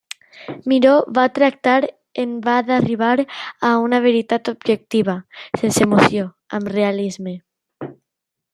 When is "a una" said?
3.71-4.01